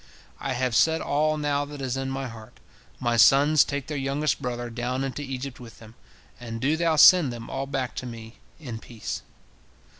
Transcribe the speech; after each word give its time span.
"I 0.39 0.53
have 0.53 0.75
said 0.75 0.99
all 0.99 1.37
now 1.37 1.63
that 1.63 1.79
is 1.79 1.95
in 1.95 2.09
my 2.09 2.27
heart. 2.27 2.59
My 2.99 3.17
sons 3.17 3.63
take 3.63 3.85
their 3.85 3.95
youngest 3.95 4.41
brother 4.41 4.71
down 4.71 5.03
into 5.03 5.21
Egypt 5.21 5.59
with 5.59 5.77
them, 5.77 5.93
and 6.39 6.59
do 6.59 6.75
thou 6.75 6.95
send 6.95 7.31
them 7.31 7.51
all 7.51 7.67
back 7.67 7.93
to 7.97 8.07
me 8.07 8.37
in 8.59 8.79
peace." 8.79 9.21